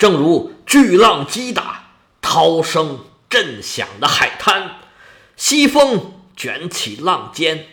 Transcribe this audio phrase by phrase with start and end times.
[0.00, 1.90] 正如巨浪击打
[2.22, 4.76] 涛声震响的海滩，
[5.36, 7.66] 西风卷起浪尖，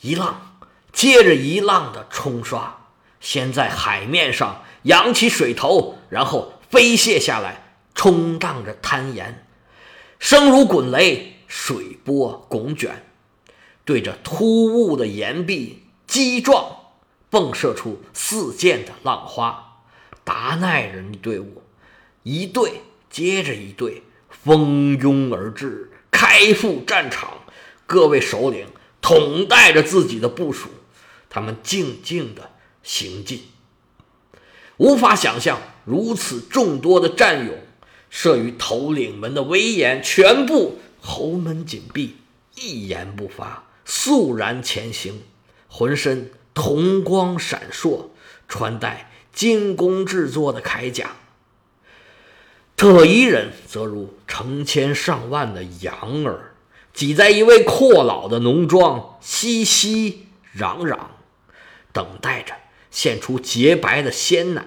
[0.00, 0.56] 一浪
[0.92, 2.86] 接着一浪的冲刷，
[3.20, 9.44] 先在海面上扬起水头，然后飞泻下来，冲荡着滩沿，
[10.20, 13.04] 声如滚雷，水波拱卷，
[13.84, 16.64] 对着突兀的岩壁击撞，
[17.32, 19.72] 迸射出四溅的浪花。
[20.22, 21.63] 达奈人队伍。
[22.24, 22.80] 一队
[23.10, 27.44] 接着一队蜂拥而至，开赴战场。
[27.86, 28.66] 各位首领
[29.02, 30.70] 统带着自己的部属，
[31.28, 32.50] 他们静静地
[32.82, 33.42] 行进。
[34.78, 37.58] 无法想象如此众多的战友，
[38.10, 42.16] 慑于头领们的威严，全部侯门紧闭，
[42.54, 45.22] 一言不发，肃然前行，
[45.68, 48.06] 浑身铜光闪烁，
[48.48, 51.16] 穿戴精工制作的铠甲。
[52.76, 56.54] 特洛伊人则如成千上万的羊儿，
[56.92, 60.98] 挤在一位阔老的农庄，熙熙攘攘，
[61.92, 62.52] 等待着
[62.90, 64.66] 献出洁白的鲜奶。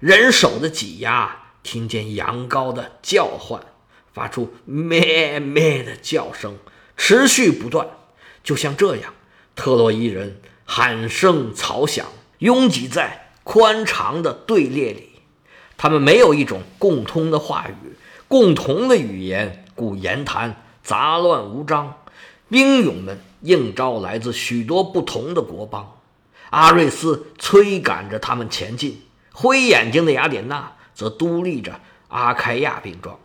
[0.00, 3.62] 人手的挤压，听见羊羔的叫唤，
[4.12, 6.58] 发出咩咩的叫声，
[6.96, 7.88] 持续不断。
[8.42, 9.14] 就像这样，
[9.54, 12.06] 特洛伊人喊声嘈响，
[12.38, 15.05] 拥挤在宽长的队列里。
[15.76, 17.96] 他们没有一种共通的话语，
[18.28, 21.94] 共同的语言，故言谈杂乱无章。
[22.48, 25.98] 兵勇们应召来自许多不同的国邦，
[26.50, 29.02] 阿瑞斯催赶着他们前进，
[29.32, 33.18] 灰眼睛的雅典娜则督立着阿开亚兵装，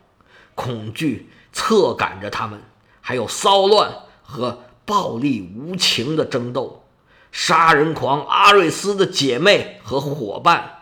[0.55, 2.61] 恐惧策赶着他们，
[2.99, 3.93] 还有骚乱
[4.23, 6.83] 和暴力无情的争斗。
[7.31, 10.80] 杀人狂阿瑞斯的姐妹和伙伴。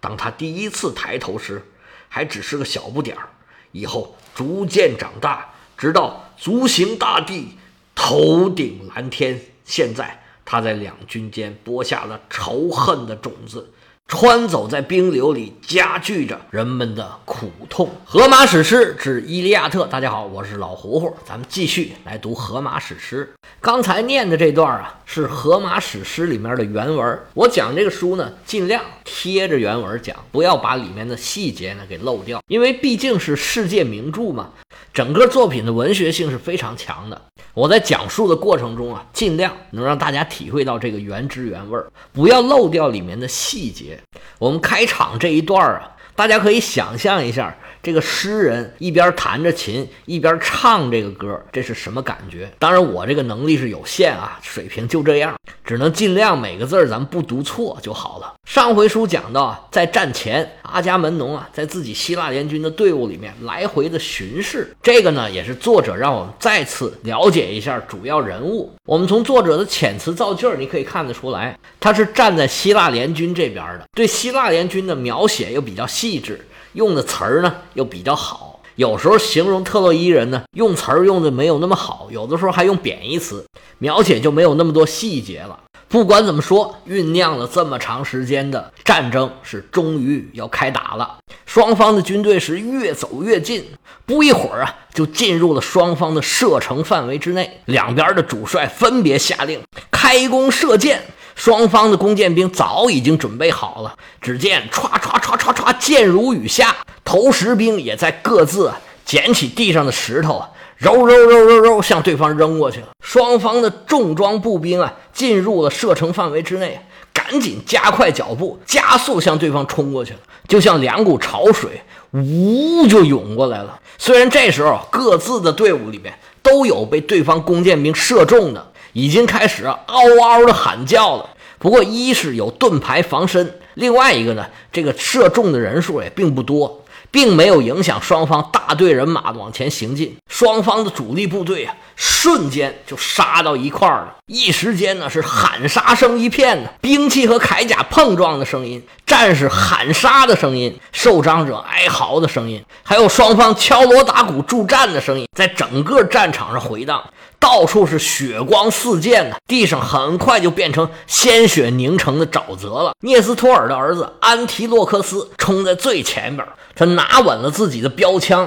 [0.00, 1.62] 当他第一次抬头时，
[2.08, 3.28] 还只是个小不点儿，
[3.72, 7.58] 以后逐渐长大，直到足行大地，
[7.94, 9.40] 头顶蓝天。
[9.64, 13.70] 现在他在两军间播下了仇恨的种子。
[14.08, 17.86] 穿走在冰流里，加剧着人们的苦痛。
[18.06, 23.34] 《荷马史诗》之《伊利亚特》，大家好，我是老胡胡，咱们继续来读《荷马史诗》。
[23.60, 27.18] 刚才念的这段啊，是《荷马史诗》里面的原文。
[27.34, 34.48] 我讲这个书呢，尽量贴着原文讲，不要把里面的细节呢给漏掉，因为毕竟是世界名著嘛。
[34.94, 37.20] 整个作品的文学性是非常强的。
[37.54, 43.97] 我在讲述的过程中啊，尽量能让大家体会到这个原汁原味儿，不要漏掉里面的细节。
[44.38, 47.56] 我们开场这一段啊，大家可以想象一下。
[47.88, 52.46] 这个诗人一边弹着琴，一边唱这个歌，这是什么感觉？
[52.58, 55.34] 当然，我这个能力是有限啊，水平就这样，
[55.64, 58.34] 只能尽量每个字儿咱不读错就好了。
[58.46, 68.70] 上回书讲到，在战前，阿伽门农啊，在自己希腊联军的队伍里面来回的巡视，这个呢，也是作者让我们再次了解一下主要人物。
[68.84, 76.38] 我们从作者的遣词造句儿，你可以看得出来，他是站在希腊联军这边的，对希腊联军的描写又比较细致。
[76.72, 83.44] 用的词儿呢又比较好，有时候形容特洛伊人呢用词儿用的没有那么好，有的时候还用贬义词，
[83.78, 85.58] 描写就没有那么多细节了。
[85.88, 91.16] 不管怎么说，酝酿了这么长时间的战争是终于要开打了。
[91.46, 93.64] 双方的军队是越走越近，
[94.04, 97.62] 不一会儿啊就进入了双方的射程范围之内。
[97.64, 101.02] 两边的主帅分别下令开弓射箭。
[101.48, 106.76] 双方的弓箭兵早已经准备好了，只见唰唰唰唰唰，箭如雨下。
[107.02, 108.70] 投石兵也在各自
[109.06, 110.44] 捡起地上的石头，
[110.76, 112.88] 揉揉揉揉揉，向对方扔过去了。
[113.00, 116.78] 双方的重装步兵啊，进入了射程范围之内，
[117.14, 121.80] 赶紧加快脚步，加速向对方冲过去了，就像两股潮水，
[122.10, 123.80] 呜就涌过来了。
[123.96, 128.72] 虽然这时候各自的队伍里面都有被对方弓箭兵射中的。
[128.94, 131.30] 已经开始嗷嗷的喊叫了。
[131.58, 140.16] 不过，一是有盾牌防身，另外一个呢，这个射中的人数也并不多，并没有影响双方大队人马往前行进。
[140.28, 144.17] 双方的主力部队啊，瞬间就杀到一块儿了。
[144.28, 157.02] 一时间呢，是喊杀声一片呢，兵器和铠甲碰撞的声音，战士喊杀的声音，受伤者哀嚎的声音，还有双方敲锣打鼓助战的声音，在整个战场上回荡。
[157.40, 162.92] 到处是血光四溅的，地上很快就变成鲜血凝成的沼泽了。
[163.00, 168.46] 涅斯托尔的儿子安提洛克斯冲在最前边，他拿稳了自己的标枪，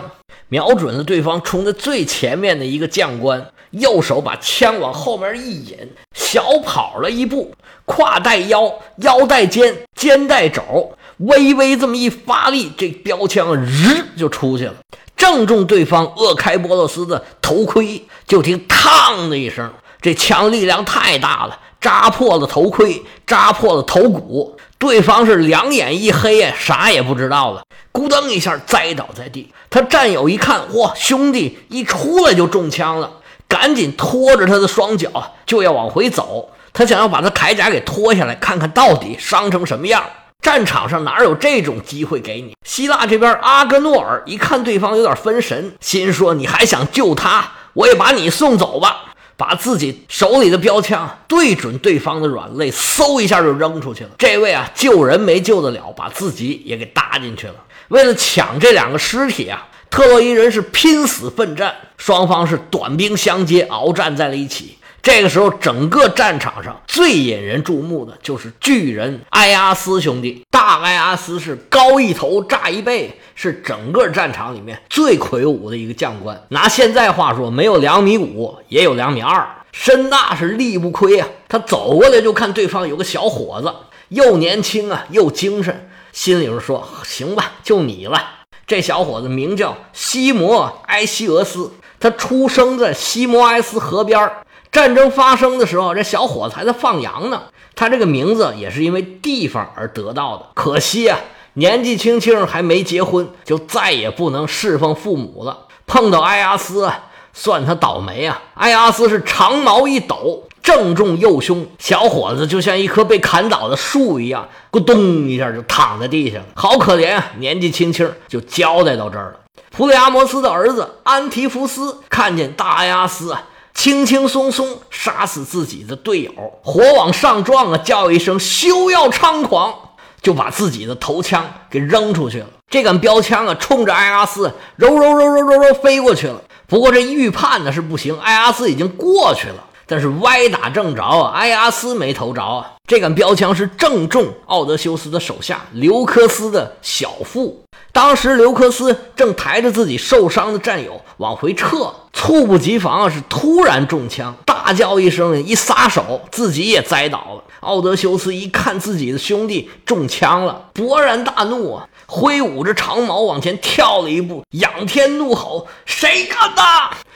[0.50, 5.78] 瞄准了对方冲在最前面的一个将官，右手把枪往后面一引，
[6.16, 7.54] 小跑了一步，
[7.86, 14.76] 胯带腰，腰带肩，肩带肘，微微这么一发力，这标枪日就出去了，
[15.16, 18.04] 正中对方厄开波罗斯的头盔。
[18.28, 24.58] 就听“嘡”的一声，这枪力量太大了，扎破了头盔，扎破了头骨。
[24.78, 29.52] 对方是两眼一黑呀，啥也不知道了，咕噔一下栽倒在地。
[29.70, 33.12] 他战友一看，哇，兄弟一出来就中枪了，
[33.52, 35.10] 赶紧拖着他的双脚
[35.46, 36.50] 就要往回走。
[36.72, 40.02] 他想要把他铠甲给脱下来，看看到底伤成什么样。
[40.42, 42.56] 战场上哪有这种机会给你？
[42.66, 47.52] 希腊这边，阿格诺尔一看对方有点分神，心说：“你还想救他？
[47.74, 54.12] 我也把你送走吧。”把自己手里的标枪对准对方的软肋，嗖一下就扔出去了。
[54.18, 57.56] 这位啊，救人没救得了，把自己也给搭进去了。
[57.88, 64.78] 为了抢这两个尸体啊，特洛伊人是拼死奋战，双方是短兵相接，鏖战在了一起。
[65.04, 70.46] 这个时候，整个战场上最引人注目的就是巨人埃阿斯兄弟。
[70.50, 76.42] 大埃阿斯是高一头、炸一背，是整个战场里面最魁梧的一个将官。
[76.50, 81.28] 拿现在话说，没有两米五，也有两米二，身大是力不亏啊。
[81.50, 83.74] 他走过来就看对方有个小伙子，
[84.10, 88.38] 又年轻啊，又精神，心里边说：“行吧，就你了。”
[88.72, 94.32] 这小伙子名叫西摩埃西俄斯，他出生在西摩埃斯河边。
[94.72, 97.42] 战争发生的时候，这小伙子还在放羊呢。
[97.76, 100.46] 他这个名字也是因为地方而得到的。
[100.54, 101.20] 可惜啊，
[101.56, 105.68] 年纪轻轻还没结婚，就再也不能侍奉父母了。
[105.86, 106.90] 碰到埃阿斯，
[107.34, 108.42] 算他倒霉啊！
[108.54, 116.48] 埃阿斯是长矛一抖，正中右胸，小伙子就像一棵被砍倒的树一样，咕咚一下就躺在地上了。
[116.56, 117.32] 好可怜啊！
[117.38, 119.40] 年纪轻轻就交代到这儿了。
[119.72, 123.44] 普里阿摩斯的儿子安提福斯看见大阿斯啊。
[123.74, 126.32] 轻轻松松杀死自己的队友，
[126.62, 127.78] 火往上撞啊！
[127.78, 129.74] 叫一声“休要猖狂”，
[130.22, 132.48] 就把自己的头枪给扔出去了。
[132.70, 136.42] 这杆标枪啊，冲着埃阿斯揉揉揉揉揉揉飞过去了。
[136.68, 142.66] 不过这预判呢是不行，埃阿斯已经过去了，但是歪打正着啊，埃阿斯没投着啊。
[142.88, 147.62] 这杆标枪是正中奥德修斯的手下刘科斯的小腹。
[147.92, 157.44] 当时刘科斯正抬着自己受伤的战友往回撤，猝不及防是突然中枪，大叫一声，一撒手，自己也栽倒了。
[157.60, 166.62] 奥德修斯一看自己的兄弟中枪了，勃然大怒啊，挥舞着长矛往前跳了一步，仰天怒吼：“谁干的？”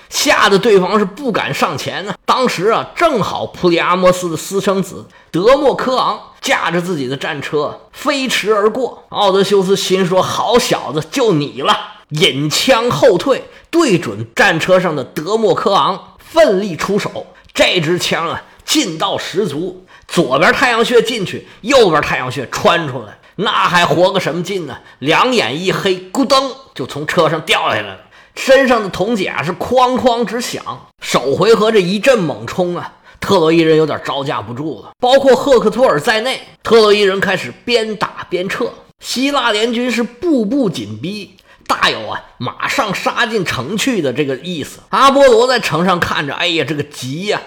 [0.10, 2.14] 吓得对方是不敢上前呢。
[2.26, 9.04] 当时啊，正好普里阿摩斯的私生子德莫科昂驾着自己的战车飞驰而过。
[9.10, 11.76] 奥德修斯心说：“好小子，就你了！”
[12.10, 17.28] 引枪后退，对准战车上的德莫科昂，奋力出手。
[17.54, 24.78] 这支枪啊，劲道十足，左边太阳穴进去，右边太阳穴穿出来，那还活个什么劲呢？
[25.00, 28.00] 两眼一黑，咕噔就从车上掉下来了。
[28.36, 34.92] 身上的铜甲是哐哐直响，首回合这一阵猛冲啊，特洛伊人有点招架不住了。
[35.00, 44.80] 包括赫克托尔在内，特洛伊人开始边打边撤，希腊联军是步步紧逼，大有啊马上杀进城去的这个意思。
[44.90, 47.42] 阿波罗在城上看着，哎呀，这个急呀，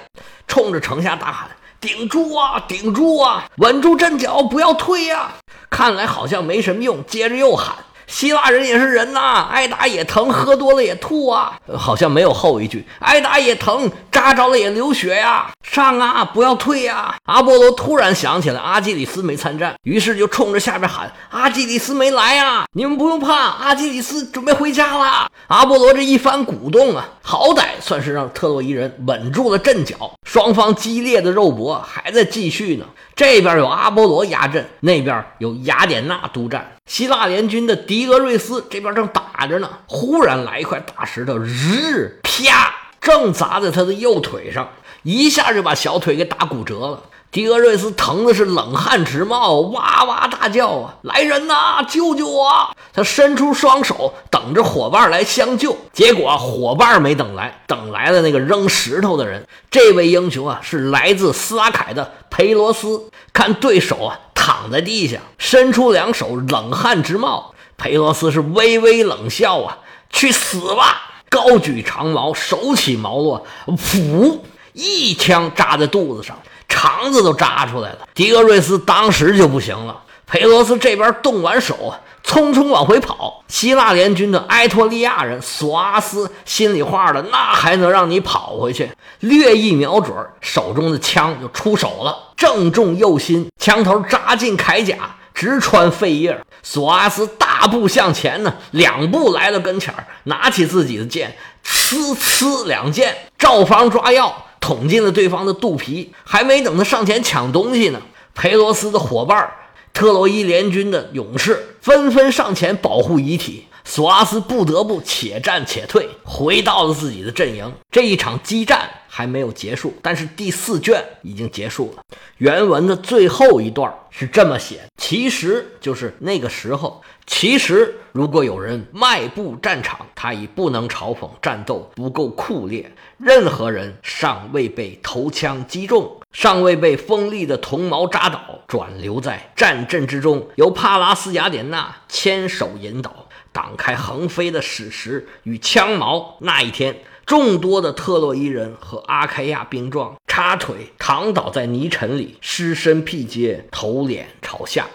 [0.46, 1.50] 冲着城下大喊
[1.80, 5.32] ：“顶住啊，顶住啊，稳住阵脚，不要退呀！”
[5.70, 7.76] 看来好像没什么用，接着又喊。
[8.08, 12.84] 希腊人也是人呐，挨打也疼，喝多了也吐啊，好像没有后一句。
[13.00, 17.14] 挨打也疼，扎着了也流血呀，上啊，不要退呀！
[17.24, 30.10] 阿波罗突然想起来阿基里斯没参战，于是就冲着下边喊：“阿基里斯没来呀，你们不用怕，阿基里斯准备回家了。”阿波罗这一番鼓动啊，好歹算是让特洛伊人稳住了阵脚。
[30.26, 32.86] 双方激烈的肉搏还在继续呢。
[33.18, 36.76] 这边有阿波罗压阵，那边有雅典娜督战。
[36.86, 44.68] 希腊联军的狄俄瑞斯这边正打着呢，忽然来一块大石头，日啪，正砸在他的右腿上，
[45.02, 47.02] 一下就把小腿给打骨折了。
[47.30, 50.94] 迪俄瑞斯疼的是冷汗直冒，哇哇大叫啊！
[51.02, 52.74] 来人呐，救救我！
[52.94, 59.46] 他伸出双手等着伙伴来相救，结果伙伴没等来，等来了那个扔石头的人。
[59.70, 63.10] 这位英雄啊，是来自斯拉凯的裴罗斯。
[63.34, 67.54] 看对手啊，躺在地下，伸出两手，冷汗直冒。
[67.76, 69.78] 裴罗斯是微微冷笑啊，
[70.10, 71.02] 去死吧！
[71.28, 74.38] 高举长矛，手起矛落，噗，
[74.72, 76.38] 一枪扎在肚子上。
[76.78, 80.00] 肠子都扎出来了，迪俄瑞斯当时就不行了。
[80.28, 81.92] 佩罗斯这边动完手，
[82.24, 83.42] 匆匆往回跑。
[83.48, 88.92] 希腊联军的埃托利亚人索阿斯心里话的，那还能让你跑回去？
[89.18, 96.38] 略一瞄准，手中的枪就出手了，正中右心，枪头扎进铠甲，直穿肺叶。
[96.62, 99.92] 索阿斯大步向前呢，两步来到跟前，
[100.24, 106.12] 拿起自己的剑，呲呲两剑，照方抓药，捅进了对方的肚皮。
[106.24, 108.02] 还没等他上前抢东西呢，
[108.34, 109.50] 裴罗斯的伙伴
[109.94, 113.64] 特洛伊联军的勇士纷纷上前保护遗体。
[113.82, 117.72] 索阿斯不得不且战且退，回到了自己的阵营。
[117.90, 122.02] 这一场激战还没有结束，但是第四卷已经结束了。
[122.36, 132.92] 原文的最后一段是这么写：其实就是那个时候，其实如果有人迈步战场，他已不能嘲讽战斗不够酷烈。
[133.18, 143.24] 任何人尚未被头枪击中，尚未被锋利的铜矛扎倒，转留在战阵之中，由帕拉斯雅典娜牵手引导。
[143.50, 146.36] 挡开横飞的矢石与枪矛。
[146.42, 146.94] 那一天，
[147.28, 154.86] 众多的特洛伊人和阿开亚兵壮插腿躺倒在泥尘里，尸身披揭，头脸朝下。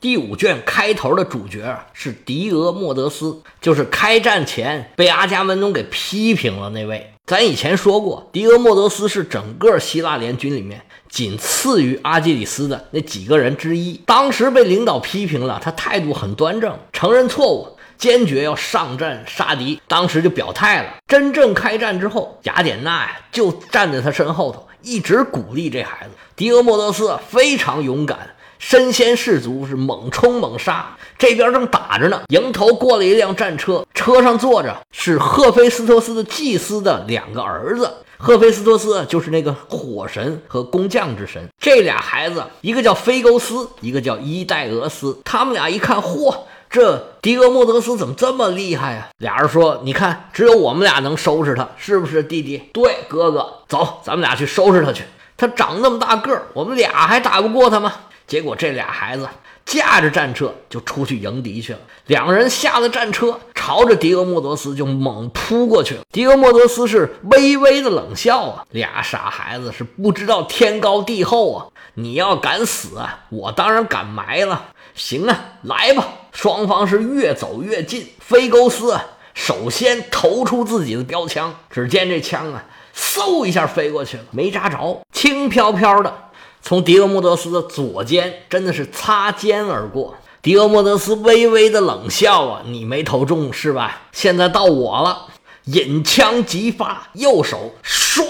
[0.00, 7.12] 第五卷开头的主角是狄俄莫德斯，就是开战前被阿伽门农给批评了那位。
[7.26, 14.00] 咱以前说过，狄俄莫德斯是整个希腊联军里面仅次于阿基里斯的那几个人之一。
[14.06, 17.76] 当时被领导批评了，他态度很端正，承认错误。
[18.00, 20.94] 坚决要上阵杀敌，当时就表态了。
[21.06, 26.12] 真正开战之后，雅典娜呀就站在他身后头，一直鼓励这孩子。
[26.34, 30.96] 狄俄莫德斯非常勇敢，身先士卒，是猛冲猛杀。
[31.18, 37.92] 这边正打着呢，迎头过了一辆战车，车上坐着是赫菲斯托斯的祭司的两个儿子。
[38.16, 41.46] 赫菲斯托斯就是那个火神和工匠之神。
[41.58, 45.18] 这俩孩子，一个叫菲勾斯，一个叫伊代俄斯。
[45.22, 46.34] 他们俩一看，嚯！
[46.70, 49.08] 这狄俄莫德斯怎么这么厉害呀？
[49.18, 55.02] 俩人说：“你看，只有我们俩能收拾他，是不是，弟弟？”对，哥哥，走，咱们俩去收拾他去。
[55.36, 57.92] 他长那么大个儿，我们俩还打不过他吗？
[58.28, 59.28] 结果这俩孩子
[59.64, 61.80] 驾着战车就出去迎敌去了。
[62.06, 66.02] 两人下了战车，朝着狄俄莫德斯就猛扑过去了。
[66.12, 71.66] 狄俄莫德斯是微微的冷笑啊，俩傻孩子是不知道天高地厚啊！
[71.94, 74.66] 你要敢死啊，我当然敢埋了。
[74.94, 76.06] 行啊，来吧。
[76.32, 78.98] 双方是越走越近，菲勾斯
[79.34, 86.14] 首先投出自己的标枪，只见这枪啊，嗖一下飞过去了，没扎着，轻飘飘的
[86.62, 90.16] 从狄俄莫德斯的左肩，真的是擦肩而过。
[90.42, 94.02] 狄俄莫德斯微微的冷笑啊，你没投中是吧？
[94.12, 95.26] 现在到我了，
[95.64, 98.24] 引枪即发，右手唰。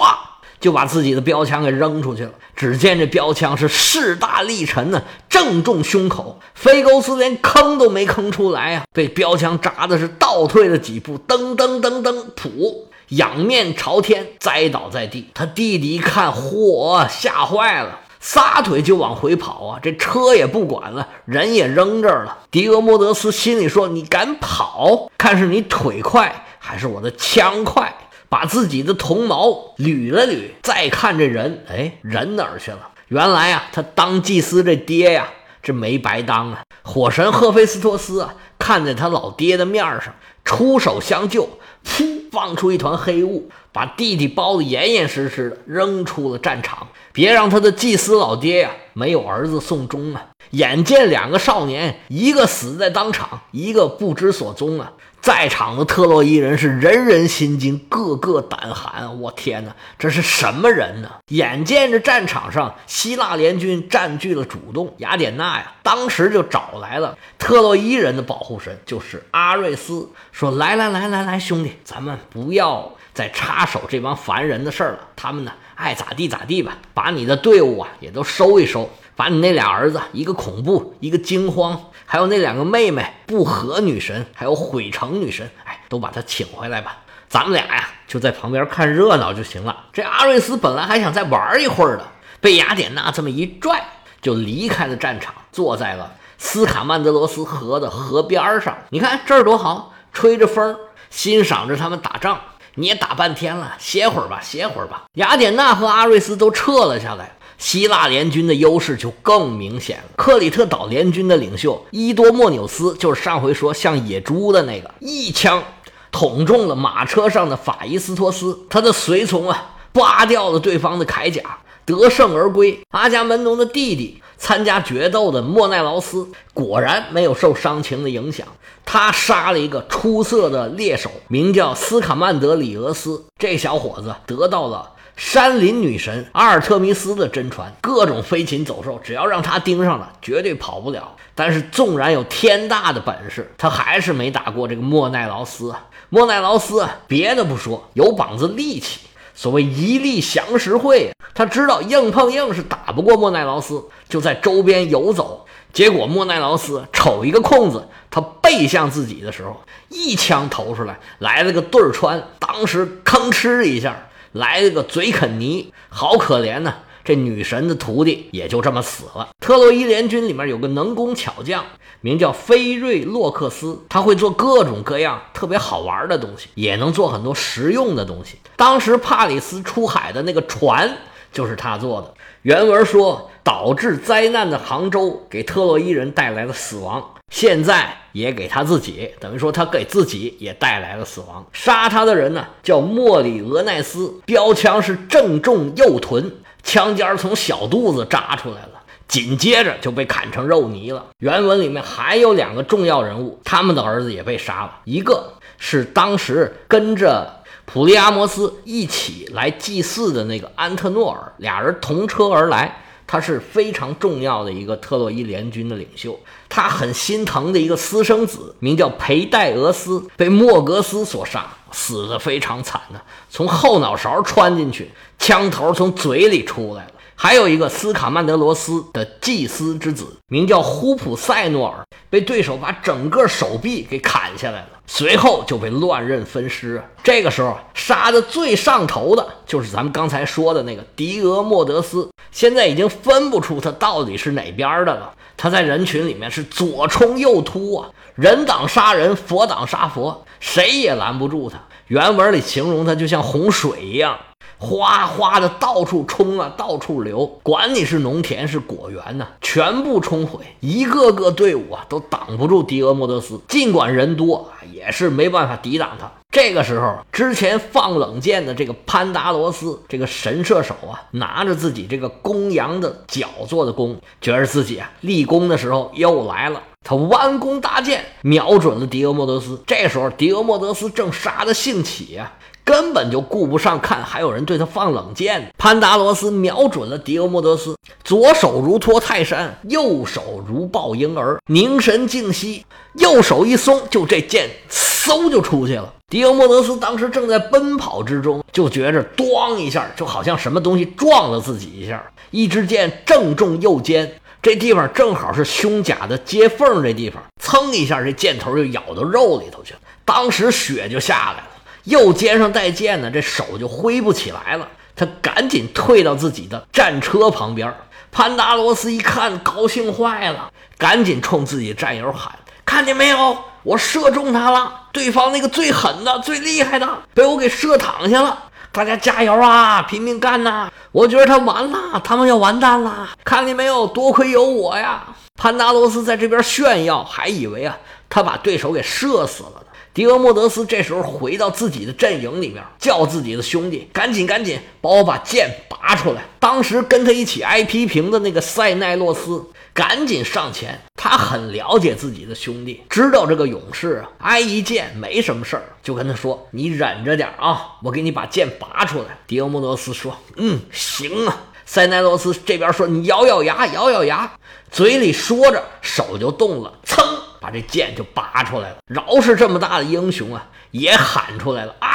[0.60, 2.30] 就把自己的标枪给扔出去了。
[2.54, 6.38] 只见这标枪是势大力沉呢，正中胸口。
[6.54, 12.74] 菲勾斯连吭都没吭出来呀，被标枪扎的是倒退了几步，噔噔噔噔，噗，
[13.08, 15.30] 仰面朝天栽倒在地。
[15.32, 19.80] 他弟弟一看，嚯，吓坏了，撒腿就往回跑啊！
[19.82, 22.36] 这车也不管了，人也扔这儿了。
[22.50, 27.94] 狄俄莫德斯心里说：“你敢跑，看是你腿快还是我的枪快？”
[28.30, 32.88] 把自己的铜矛捋了捋，再看这人，哎，人哪儿去了？
[33.08, 35.28] 原来啊，他当祭司这爹呀，
[35.60, 36.62] 这没白当啊！
[36.82, 46.86] 火神赫菲斯托斯啊，看在他老爹的面上，出手相救，噗，放出一团黑雾，把弟弟包得严严实实的，扔出了战场。
[47.12, 50.26] 别让他的祭司老爹呀，没有儿子送终啊！
[50.50, 54.92] 眼见两个少年，一个死在当场，一个不知所踪啊！
[55.20, 59.20] 在场的特洛伊人是人人心惊，个个胆寒。
[59.20, 61.10] 我天哪，这是什么人呢？
[61.28, 75.00] 眼见着战场上希腊联军占据了主动，雅典娜呀，当时就找来了特洛伊人的保护神，就是阿瑞斯，说：“来来来来来，兄弟，咱们不要再插手这帮凡人的事儿了。
[75.14, 76.78] 他们呢，爱咋地咋地吧。
[76.94, 78.90] 把你的队伍啊，也都收一收。
[79.20, 86.96] 把你那俩儿子，一个恐怖，一个惊慌。”还有那两个妹妹，不和女神，还有毁城女神，哎，都把她请回来吧。
[87.28, 89.76] 咱们俩呀，就在旁边看热闹就行了。
[89.92, 92.04] 这阿瑞斯本来还想再玩一会儿的，
[92.40, 93.84] 被雅典娜这么一拽，
[94.22, 98.74] 就离开了战场，坐在了斯卡曼德罗斯河的河边上。
[98.88, 100.74] 你看这儿多好，吹着风，
[101.10, 102.40] 欣赏着他们打仗。
[102.76, 105.02] 你也打半天了，歇会儿吧，歇会儿吧。
[105.14, 107.36] 雅典娜和阿瑞斯都撤了下来。
[107.60, 110.04] 希腊联军的优势就更明显了。
[110.16, 115.62] 克里特岛联军的领袖伊多莫纽斯，就是上回说像野猪的那个，一枪
[116.10, 121.42] 捅中了马车上的法伊斯托斯，他的随从啊，扒掉了对方的铠甲，
[121.84, 122.80] 得胜而归。
[122.92, 128.46] 阿伽门农的弟弟参加决斗的莫奈劳斯，果然没有受伤情的影响，
[128.86, 133.26] 他杀了一个出色的猎手，名叫斯卡曼德里俄斯。
[133.38, 134.92] 这小伙子得到了。
[135.16, 141.16] 山林女神阿尔特弥斯的真传，各种飞禽走兽，只要让他盯上了，绝对跑不了。
[141.34, 145.74] 但是纵然有天大的本事，他还是没打过这个莫奈劳斯。
[146.08, 149.00] 莫奈劳斯别的不说，有膀子力气，
[149.34, 151.12] 所谓一力降十会。
[151.32, 155.46] 他知道硬碰硬是打不过莫奈劳斯，就在周边游走。
[155.72, 164.08] 结果莫奈劳斯瞅一个空子，他背向自己的时候，一枪投出来，来了个对穿，当时吭哧一下。
[164.32, 166.74] 来了个嘴啃泥，好可怜呐！
[167.02, 169.30] 这女神的徒弟也就这么死了。
[169.40, 171.64] 特洛伊联军里面有个能工巧匠，
[172.02, 178.36] 名叫菲瑞洛克斯，他会做各种各样特别好玩的东西，也能做很多实用的东西。
[178.54, 180.98] 当时帕里斯出海的那个船
[181.32, 182.12] 就是他做的。
[182.42, 187.14] 原文说，导致灾难的杭州给特洛伊人带来了死亡。
[187.30, 191.46] 现在也给他自己，等于说他给自己也带来了死亡。
[191.52, 196.32] 杀他的人呢，叫莫里俄奈斯，标枪是正中右臀，
[196.64, 201.06] 枪尖从小肚子扎出来了，紧接着就被砍成肉泥了。
[201.18, 207.39] 原文里面还有两个重要人物，他们的儿子也被杀了，一个是当时跟着
[207.72, 212.82] 普利阿摩斯一起来祭祀的那个安特诺尔，俩人同车而来。
[213.06, 216.16] 他是非常重要的一个特洛伊联军的领袖，
[216.48, 226.92] 他很心疼的一个私生子，名叫裴戴俄斯，被莫格斯所杀，死的非常惨呐，从后脑勺穿进去，枪头从嘴里出来了。
[227.16, 234.68] 还有一个斯卡曼德罗斯的祭司之子，名叫呼普塞诺尔，被对手把整个手臂给砍下来了。
[234.86, 236.82] 随后就被乱刃分尸。
[237.02, 245.14] 这个时候杀的最上头的就是咱们刚才说的那个迪俄莫德斯，现在已经分不出他到底是哪边的了。
[245.36, 251.58] 他在人群里面是左冲右突啊，人挡杀人，佛挡杀佛，谁也拦不住他。
[251.86, 254.18] 原文里形容他就像洪水一样。
[254.60, 263.40] 哗哗的到处冲啊，到处流，管你是农田是果园呢，全部冲毁，一个个队伍啊都挡不住迪俄莫德斯。
[263.48, 266.12] 尽管人多，也是没办法抵挡他。
[266.30, 276.62] 这个时候，之前放冷箭的这个潘达罗斯，这个神射手啊，拿着自己这个公羊的角做的弓，觉得自己啊立功的时候又来了。
[276.82, 279.62] 他弯弓搭箭，瞄准了迪俄莫德斯。
[279.66, 282.32] 这时候，迪俄莫德斯正杀得兴起啊。
[282.70, 285.52] 根本就顾不上看，还有人对他放冷箭。
[285.58, 295.92] 潘达罗斯瞄准了迪欧莫德斯，左手如托泰山，右手如抱婴儿，凝神静息，右手一松，就这箭嗖就出去了。
[296.08, 311.48] 迪欧莫德斯当时正在奔跑之中，就觉着咣一下，就好像什么东西撞了自己一下，一支箭正中右肩，这地方正好是胸甲的接缝，这地方噌一下，这箭头就咬到肉里头去了，当时血就下来了。
[311.84, 314.68] 右肩上带剑呢，这手就挥不起来了。
[314.96, 317.72] 他赶紧退到自己的战车旁边。
[318.12, 323.36] 潘达罗斯一看，高兴坏了，赶紧冲自己战友喊：“看见没有？
[323.62, 324.88] 我射中他了！
[324.92, 328.46] 对方那个最狠的、最厉害的，被我给射躺下了。
[328.72, 330.68] 大家加油啊，拼命干呐！
[330.92, 333.08] 我觉得他完了，他们要完蛋了。
[333.24, 333.86] 看见没有？
[333.86, 335.04] 多亏有我呀！”
[335.36, 339.66] 潘达罗斯在这边炫耀，还以为啊，他把对手给射死了呢。
[339.92, 346.22] 迪俄莫德斯这时候回到自己的阵营里面，叫自己的兄弟赶紧赶紧帮我把剑拔出来。
[346.38, 364.32] 当时跟他一起挨批评的那个塞奈洛斯赶紧上前，他很了解自己的兄弟，知道这个勇士啊挨一剑没什么事儿，就跟他说：“你忍着点啊，我给你把剑拔出来。”迪俄莫德斯说：“嗯，行啊。”塞奈洛斯这边说：“你咬咬牙，咬咬牙。”
[364.70, 367.02] 嘴里说着，手就动了，噌。
[367.40, 371.88] 把这剑就拔出来了，饶是这么大的英雄啊，也喊出来了啊！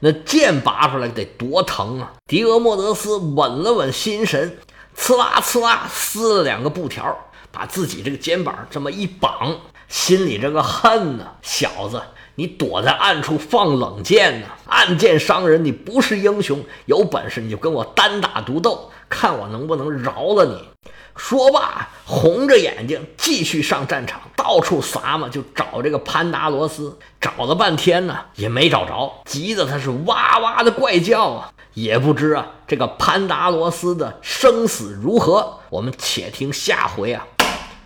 [0.00, 2.12] 那剑拔出来得多疼啊！
[2.26, 4.58] 迪俄莫德斯稳了稳心神，
[4.96, 7.16] 呲啦呲啦撕了两个布条，
[7.52, 9.56] 把自己这个肩膀这么一绑，
[9.88, 12.02] 心里这个恨呢，小子，
[12.34, 20.90] 你躲在暗处放冷箭呢，暗箭伤人，你不是英雄，有本事你就跟我单打独斗，看我能不能饶了你。
[21.16, 26.98] 说罢，红着眼睛继续上战场，到处撒嘛，就找这个潘达罗斯。
[27.20, 31.50] 找了半天呢，也没找着，急得他是哇哇的怪叫啊！
[31.72, 35.60] 也不知啊，这个潘达罗斯的生死如何？
[35.70, 37.26] 我们且听下回啊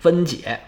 [0.01, 0.61] 分解。